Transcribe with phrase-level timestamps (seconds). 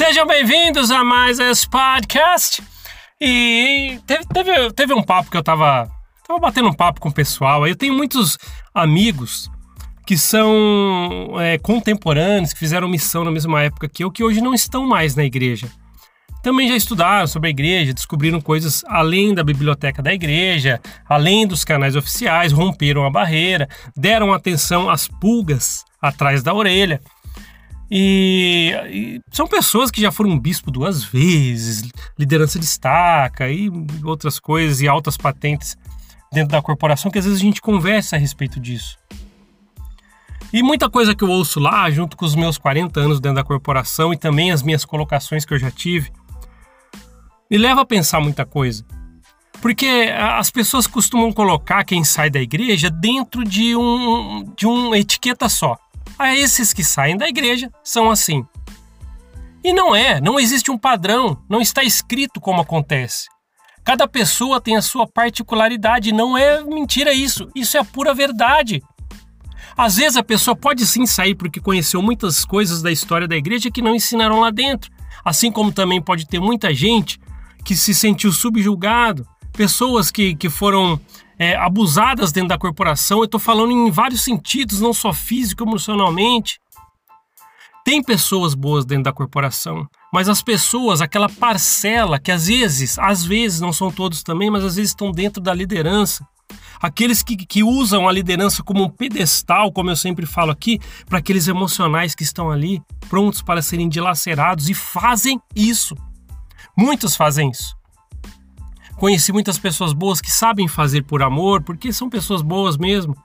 [0.00, 2.62] Sejam bem-vindos a mais esse podcast.
[3.20, 5.90] E teve, teve, teve um papo que eu tava,
[6.26, 7.66] tava batendo um papo com o pessoal.
[7.68, 8.38] Eu tenho muitos
[8.74, 9.50] amigos
[10.06, 14.54] que são é, contemporâneos, que fizeram missão na mesma época que eu, que hoje não
[14.54, 15.70] estão mais na igreja.
[16.42, 21.62] Também já estudaram sobre a igreja, descobriram coisas além da biblioteca da igreja, além dos
[21.62, 27.02] canais oficiais, romperam a barreira, deram atenção às pulgas atrás da orelha.
[27.90, 31.82] E, e, são pessoas que já foram bispo duas vezes,
[32.16, 33.68] liderança destaca e
[34.04, 35.76] outras coisas e altas patentes
[36.32, 38.96] dentro da corporação que às vezes a gente conversa a respeito disso.
[40.52, 43.44] E muita coisa que eu ouço lá, junto com os meus 40 anos dentro da
[43.44, 46.12] corporação e também as minhas colocações que eu já tive,
[47.50, 48.84] me leva a pensar muita coisa.
[49.60, 55.48] Porque as pessoas costumam colocar quem sai da igreja dentro de, um, de uma etiqueta
[55.48, 55.76] só
[56.20, 58.44] a esses que saem da igreja são assim.
[59.64, 63.26] E não é, não existe um padrão, não está escrito como acontece.
[63.82, 68.82] Cada pessoa tem a sua particularidade, não é mentira isso, isso é a pura verdade.
[69.74, 73.70] Às vezes a pessoa pode sim sair porque conheceu muitas coisas da história da igreja
[73.70, 74.90] que não ensinaram lá dentro,
[75.24, 77.18] assim como também pode ter muita gente
[77.64, 81.00] que se sentiu subjugado, pessoas que, que foram
[81.40, 83.20] é, abusadas dentro da corporação.
[83.20, 86.60] Eu estou falando em vários sentidos, não só físico, emocionalmente.
[87.82, 93.24] Tem pessoas boas dentro da corporação, mas as pessoas, aquela parcela que às vezes, às
[93.24, 96.26] vezes, não são todos também, mas às vezes estão dentro da liderança.
[96.78, 101.18] Aqueles que, que usam a liderança como um pedestal, como eu sempre falo aqui, para
[101.18, 105.94] aqueles emocionais que estão ali, prontos para serem dilacerados e fazem isso.
[106.76, 107.79] Muitos fazem isso.
[109.00, 113.16] Conheci muitas pessoas boas que sabem fazer por amor, porque são pessoas boas mesmo.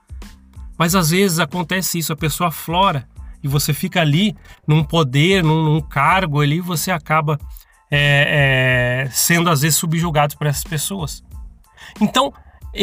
[0.78, 3.06] Mas às vezes acontece isso, a pessoa flora
[3.44, 4.34] e você fica ali
[4.66, 7.38] num poder, num, num cargo ali, você acaba
[7.90, 11.22] é, é, sendo às vezes subjugado por essas pessoas.
[12.00, 12.32] Então,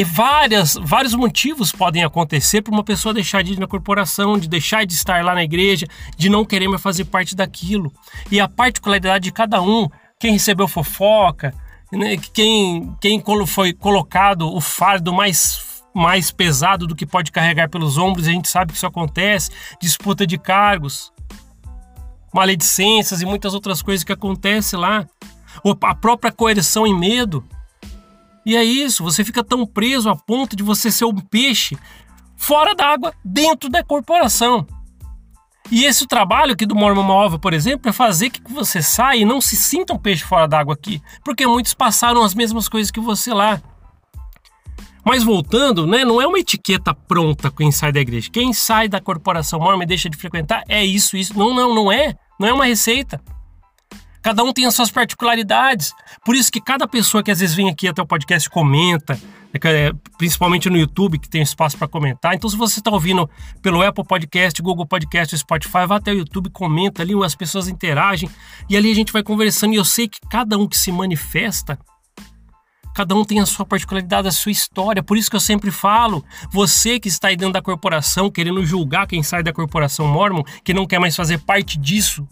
[0.06, 4.86] várias, vários motivos podem acontecer para uma pessoa deixar de ir na corporação, de deixar
[4.86, 7.92] de estar lá na igreja, de não querer mais fazer parte daquilo.
[8.30, 11.56] E a particularidade de cada um, quem recebeu fofoca,
[11.98, 17.98] né, quem, quem foi colocado o fardo mais, mais pesado do que pode carregar pelos
[17.98, 21.12] ombros, a gente sabe que isso acontece, disputa de cargos,
[22.34, 25.06] maledicências e muitas outras coisas que acontecem lá,
[25.82, 27.44] a própria coerção e medo.
[28.46, 31.78] E é isso, você fica tão preso a ponto de você ser um peixe
[32.36, 34.66] fora d'água, dentro da corporação.
[35.72, 39.26] E esse trabalho aqui do Mormon Ova, por exemplo, é fazer que você saia e
[39.26, 43.00] não se sinta um peixe fora d'água aqui, porque muitos passaram as mesmas coisas que
[43.00, 43.62] você lá.
[45.06, 48.30] Mas voltando, né, não é uma etiqueta pronta quem sai da igreja.
[48.32, 51.38] Quem sai da corporação mormon e deixa de frequentar é isso, isso.
[51.38, 52.16] Não, não, não é.
[52.40, 53.22] Não é uma receita.
[54.24, 55.94] Cada um tem as suas particularidades.
[56.24, 59.20] Por isso que cada pessoa que às vezes vem aqui até o podcast comenta,
[59.54, 62.34] é é, principalmente no YouTube, que tem espaço para comentar.
[62.34, 63.30] Então, se você está ouvindo
[63.62, 68.30] pelo Apple Podcast, Google Podcast, Spotify, vá até o YouTube, comenta ali, as pessoas interagem
[68.70, 69.74] e ali a gente vai conversando.
[69.74, 71.78] E eu sei que cada um que se manifesta,
[72.96, 75.04] cada um tem a sua particularidade, a sua história.
[75.04, 79.06] Por isso que eu sempre falo, você que está aí dentro da corporação, querendo julgar
[79.06, 82.28] quem sai da corporação Mormon, que não quer mais fazer parte disso,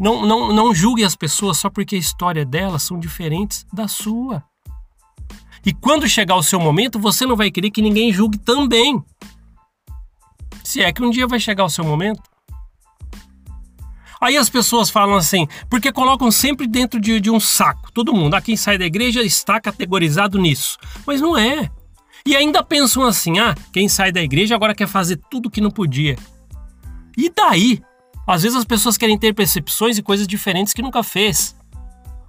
[0.00, 4.42] não, não, não julgue as pessoas só porque a história delas são diferentes da sua.
[5.64, 9.04] E quando chegar o seu momento, você não vai querer que ninguém julgue também.
[10.64, 12.22] Se é que um dia vai chegar o seu momento.
[14.18, 17.92] Aí as pessoas falam assim, porque colocam sempre dentro de, de um saco.
[17.92, 20.78] Todo mundo, ah, quem sai da igreja está categorizado nisso.
[21.06, 21.70] Mas não é.
[22.24, 25.70] E ainda pensam assim, ah, quem sai da igreja agora quer fazer tudo que não
[25.70, 26.16] podia.
[27.18, 27.82] E daí?
[28.26, 31.56] Às vezes as pessoas querem ter percepções e coisas diferentes que nunca fez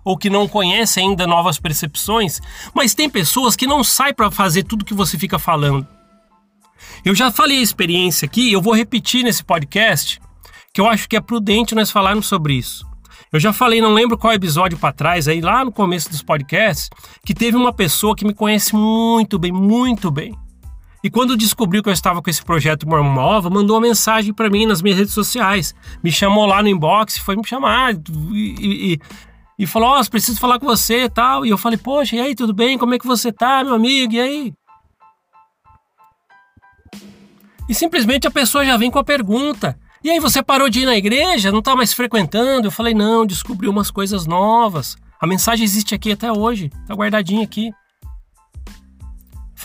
[0.04, 2.42] ou que não conhece ainda novas percepções,
[2.74, 5.88] mas tem pessoas que não saem para fazer tudo que você fica falando.
[7.06, 10.20] Eu já falei a experiência aqui, eu vou repetir nesse podcast,
[10.74, 12.86] que eu acho que é prudente nós falarmos sobre isso.
[13.32, 16.90] Eu já falei, não lembro qual episódio para trás, aí lá no começo dos podcasts,
[17.26, 20.36] que teve uma pessoa que me conhece muito bem, muito bem.
[21.04, 24.50] E quando descobriu que eu estava com esse projeto Mormon Nova, mandou uma mensagem para
[24.50, 25.74] mim nas minhas redes sociais.
[26.04, 29.00] Me chamou lá no inbox, foi me chamar e, e,
[29.58, 31.46] e falou: Ó, oh, preciso falar com você e tal.
[31.46, 32.78] E eu falei: Poxa, e aí, tudo bem?
[32.78, 34.14] Como é que você tá, meu amigo?
[34.14, 34.54] E aí?
[37.68, 40.86] E simplesmente a pessoa já vem com a pergunta: E aí, você parou de ir
[40.86, 41.52] na igreja?
[41.52, 42.68] Não tá mais frequentando?
[42.68, 44.96] Eu falei: Não, descobri umas coisas novas.
[45.20, 47.72] A mensagem existe aqui até hoje, tá guardadinha aqui.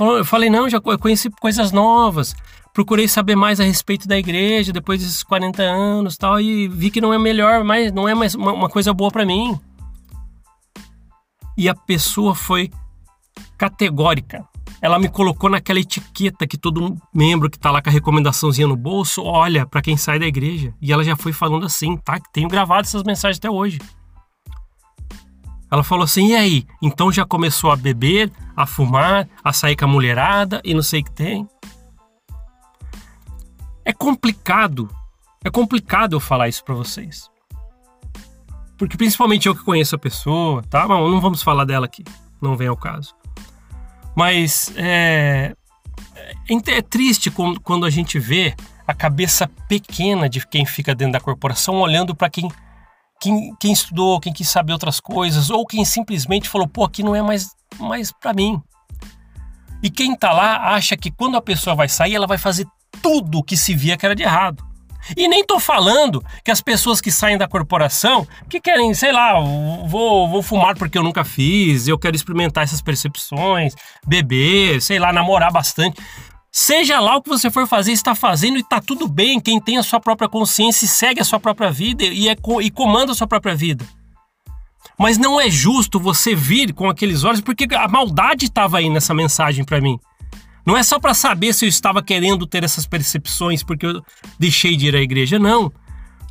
[0.00, 2.34] Eu falei: Não, já conheci coisas novas.
[2.72, 7.00] procurei saber mais a respeito da igreja depois desses 40 anos tal, e vi que
[7.00, 9.58] não é melhor, mas não é mais uma, uma coisa boa para mim.
[11.56, 12.70] E a pessoa foi
[13.56, 14.46] categórica.
[14.80, 18.76] Ela me colocou naquela etiqueta que todo membro que tá lá com a recomendaçãozinha no
[18.76, 20.74] bolso olha para quem sai da igreja.
[20.80, 22.20] E ela já foi falando assim, tá?
[22.32, 23.78] Tenho gravado essas mensagens até hoje.
[25.70, 26.66] Ela falou assim: e aí?
[26.82, 31.00] Então já começou a beber, a fumar, a sair com a mulherada e não sei
[31.00, 31.48] o que tem.
[33.84, 34.88] É complicado.
[35.44, 37.30] É complicado eu falar isso para vocês.
[38.76, 40.86] Porque principalmente eu que conheço a pessoa, tá?
[40.86, 42.04] Mas não vamos falar dela aqui.
[42.40, 43.14] Não vem ao caso.
[44.14, 45.54] Mas é,
[46.48, 47.30] é, é triste
[47.62, 48.54] quando a gente vê
[48.86, 52.50] a cabeça pequena de quem fica dentro da corporação olhando para quem
[53.20, 57.14] quem, quem estudou, quem quis saber outras coisas, ou quem simplesmente falou, pô, aqui não
[57.14, 57.48] é mais,
[57.78, 58.60] mais para mim.
[59.82, 62.66] E quem tá lá acha que quando a pessoa vai sair, ela vai fazer
[63.02, 64.64] tudo que se via que era de errado.
[65.16, 69.38] E nem tô falando que as pessoas que saem da corporação, que querem, sei lá,
[69.86, 73.74] vou, vou fumar porque eu nunca fiz, eu quero experimentar essas percepções,
[74.04, 76.02] beber, sei lá, namorar bastante.
[76.58, 79.38] Seja lá o que você for fazer, está fazendo e está tudo bem.
[79.38, 82.70] Quem tem a sua própria consciência e segue a sua própria vida e, é, e
[82.70, 83.86] comanda a sua própria vida.
[84.98, 89.12] Mas não é justo você vir com aqueles olhos, porque a maldade estava aí nessa
[89.12, 90.00] mensagem para mim.
[90.64, 94.02] Não é só para saber se eu estava querendo ter essas percepções porque eu
[94.38, 95.70] deixei de ir à igreja, não.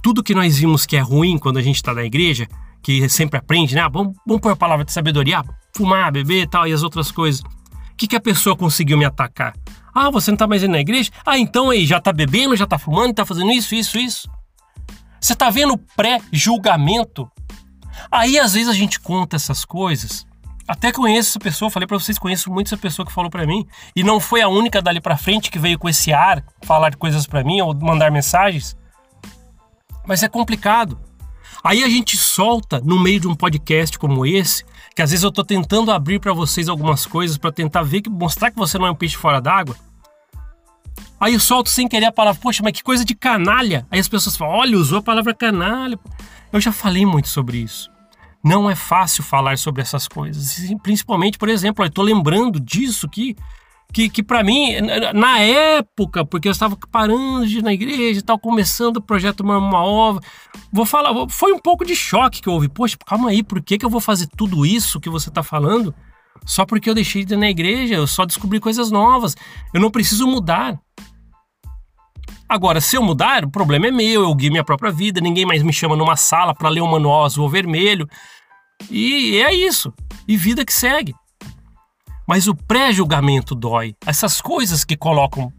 [0.02, 2.48] Tudo que nós vimos que é ruim quando a gente está na igreja,
[2.82, 3.82] que sempre aprende, né?
[3.82, 5.46] Ah, vamos, vamos pôr a palavra de sabedoria, ah,
[5.78, 7.42] fumar, beber e tal, e as outras coisas.
[7.42, 9.54] O que, que a pessoa conseguiu me atacar?
[9.96, 11.10] Ah, você não tá mais indo na igreja?
[11.26, 14.30] Ah, então aí, já tá bebendo, já tá fumando, tá fazendo isso, isso, isso.
[15.22, 17.32] Você tá vendo pré-julgamento?
[18.12, 20.28] Aí às vezes a gente conta essas coisas.
[20.68, 23.66] Até conheço essa pessoa, falei para vocês, conheço muito essa pessoa que falou para mim
[23.96, 27.26] e não foi a única dali para frente que veio com esse ar falar coisas
[27.26, 28.76] para mim ou mandar mensagens.
[30.06, 31.00] Mas é complicado.
[31.66, 34.64] Aí a gente solta no meio de um podcast como esse
[34.96, 38.10] que às vezes eu estou tentando abrir para vocês algumas coisas para tentar ver que
[38.10, 39.76] mostrar que você não é um peixe fora d'água.
[41.20, 43.88] Aí eu solto sem querer a palavra, poxa, mas que coisa de canalha.
[43.90, 46.00] Aí as pessoas falam, olha, usou a palavra canalha.
[46.54, 47.90] Eu já falei muito sobre isso.
[48.44, 50.56] Não é fácil falar sobre essas coisas.
[50.84, 53.36] Principalmente, por exemplo, eu estou lembrando disso que
[53.94, 54.74] que, que para mim,
[55.14, 59.42] na época, porque eu estava parando de ir na igreja e tal, começando o projeto
[59.42, 60.20] Uma Ova,
[60.72, 62.68] vou falar, foi um pouco de choque que houve.
[62.68, 65.96] Poxa, calma aí, por que, que eu vou fazer tudo isso que você está falando?
[66.46, 69.36] Só porque eu deixei de ir na igreja, eu só descobri coisas novas.
[69.74, 70.80] Eu não preciso mudar.
[72.48, 75.64] Agora, se eu mudar, o problema é meu, eu guio minha própria vida, ninguém mais
[75.64, 78.08] me chama numa sala para ler o manual azul ou vermelho.
[78.92, 79.94] E é isso.
[80.28, 81.16] E vida que segue.
[82.28, 83.96] Mas o pré-julgamento dói.
[84.06, 85.52] Essas coisas que colocam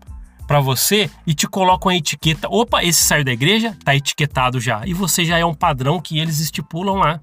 [0.46, 2.48] para você e te colocam a etiqueta.
[2.48, 4.82] Opa, esse saiu da igreja, tá etiquetado já.
[4.86, 7.20] E você já é um padrão que eles estipulam lá.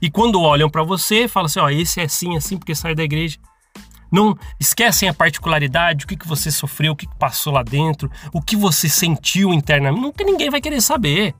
[0.00, 3.04] E quando olham para você, falam assim: ó, esse é assim, assim, porque saiu da
[3.04, 3.38] igreja.
[4.10, 8.08] Não esquecem a particularidade, o que, que você sofreu, o que, que passou lá dentro,
[8.32, 10.00] o que você sentiu internamente.
[10.00, 11.34] Nunca ninguém vai querer saber.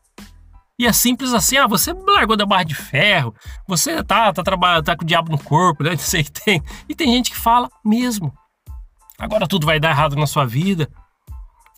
[0.78, 3.34] E é simples assim, ah, você largou da barra de ferro,
[3.66, 5.90] você tá, tá, trabalhando, tá com o diabo no corpo, né?
[5.94, 6.62] Não sei o que tem.
[6.88, 8.32] E tem gente que fala mesmo.
[9.18, 10.90] Agora tudo vai dar errado na sua vida.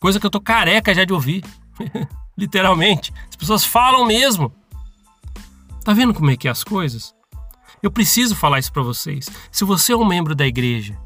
[0.01, 1.45] Coisa que eu tô careca já de ouvir.
[2.37, 3.13] Literalmente.
[3.29, 4.53] As pessoas falam mesmo.
[5.85, 7.15] Tá vendo como é que é as coisas?
[7.83, 9.29] Eu preciso falar isso para vocês.
[9.53, 10.99] Se você é um membro da igreja,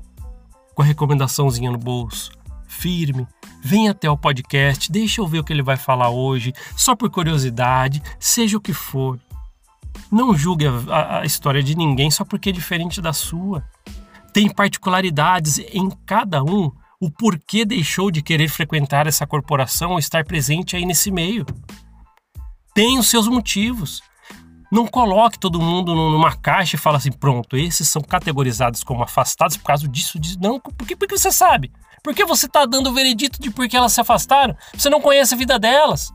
[0.74, 2.30] com a recomendaçãozinha no bolso,
[2.66, 3.26] firme,
[3.62, 7.10] vem até o podcast, deixa eu ver o que ele vai falar hoje, só por
[7.10, 9.18] curiosidade, seja o que for.
[10.10, 13.64] Não julgue a, a, história de ninguém só porque é diferente da sua.
[14.32, 20.24] Tem particularidades em cada um, o porquê deixou de querer frequentar essa corporação ou estar
[20.24, 21.46] presente aí nesse meio.
[22.74, 24.02] Tem os seus motivos.
[24.70, 29.56] Não coloque todo mundo numa caixa e fala assim, pronto, esses são categorizados como afastados
[29.56, 30.38] por causa disso, disso.
[30.40, 31.72] Não, porque, porque você sabe.
[32.02, 34.56] Por que você está dando o veredito de por que elas se afastaram?
[34.74, 36.12] Você não conhece a vida delas.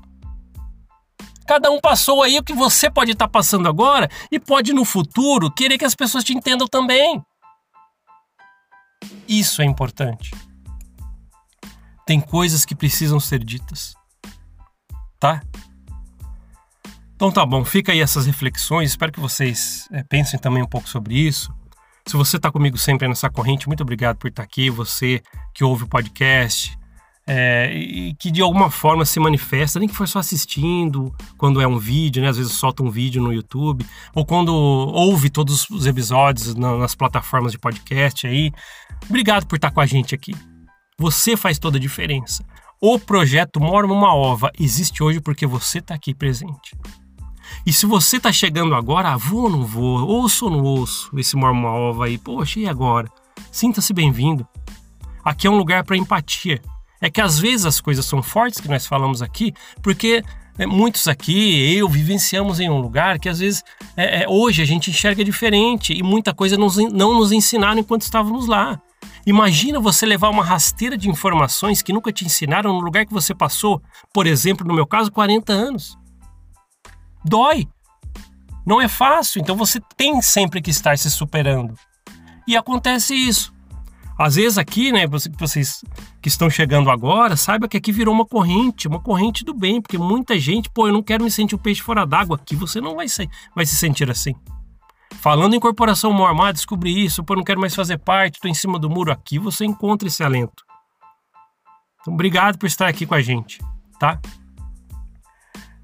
[1.48, 4.84] Cada um passou aí o que você pode estar tá passando agora e pode no
[4.84, 7.24] futuro querer que as pessoas te entendam também.
[9.27, 10.32] Isso é importante.
[12.06, 13.96] Tem coisas que precisam ser ditas.
[15.20, 15.42] Tá?
[17.15, 18.89] Então tá bom, fica aí essas reflexões.
[18.89, 21.54] Espero que vocês é, pensem também um pouco sobre isso.
[22.08, 24.70] Se você está comigo sempre nessa corrente, muito obrigado por estar tá aqui.
[24.70, 26.78] Você que ouve o podcast
[27.28, 31.68] é, e que de alguma forma se manifesta, nem que for só assistindo, quando é
[31.68, 32.30] um vídeo, né?
[32.30, 37.52] Às vezes solta um vídeo no YouTube, ou quando ouve todos os episódios nas plataformas
[37.52, 38.52] de podcast aí.
[39.10, 40.36] Obrigado por estar tá com a gente aqui.
[41.00, 42.46] Você faz toda a diferença.
[42.80, 46.76] O projeto Mormon Uma Ova existe hoje porque você está aqui presente.
[47.66, 51.10] E se você está chegando agora, ah, vou ou não vou, ouço ou não ouço
[51.18, 53.10] esse Mormon Ova aí, poxa, e agora?
[53.52, 54.48] Sinta-se bem-vindo.
[55.24, 56.62] Aqui é um lugar para empatia.
[57.02, 60.24] É que às vezes as coisas são fortes que nós falamos aqui, porque
[60.60, 63.64] é, muitos aqui, eu, vivenciamos em um lugar que às vezes
[63.98, 68.04] é, é, hoje a gente enxerga diferente e muita coisa nos, não nos ensinaram enquanto
[68.04, 68.80] estávamos lá.
[69.26, 73.34] Imagina você levar uma rasteira de informações que nunca te ensinaram no lugar que você
[73.34, 73.82] passou,
[74.14, 75.98] por exemplo, no meu caso, 40 anos.
[77.25, 77.67] Dói.
[78.65, 81.75] Não é fácil, então você tem sempre que estar se superando.
[82.48, 83.53] E acontece isso.
[84.17, 85.05] Às vezes aqui, né,
[85.38, 85.84] vocês
[86.22, 89.98] que estão chegando agora, saiba que aqui virou uma corrente, uma corrente do bem, porque
[89.98, 92.38] muita gente, pô, eu não quero me sentir um peixe fora d'água.
[92.38, 94.34] Aqui você não vai, ser, vai se sentir assim.
[95.15, 98.79] Falando em corporação mormada, descobri isso, pô, não quero mais fazer parte, estou em cima
[98.79, 99.12] do muro.
[99.12, 100.63] Aqui você encontra esse alento.
[102.00, 103.60] Então, obrigado por estar aqui com a gente,
[104.00, 104.20] tá?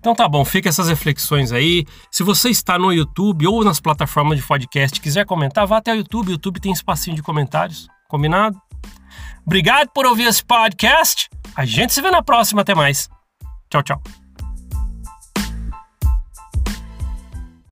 [0.02, 1.86] Então tá bom, fica essas reflexões aí.
[2.10, 5.96] Se você está no YouTube ou nas plataformas de podcast quiser comentar, vá até o
[5.96, 6.30] YouTube.
[6.30, 7.88] O YouTube tem espacinho de comentários.
[8.10, 8.60] Combinado?
[9.46, 11.30] Obrigado por ouvir esse podcast.
[11.56, 12.62] A gente se vê na próxima.
[12.62, 13.08] Até mais.
[13.70, 14.21] Tchau, tchau.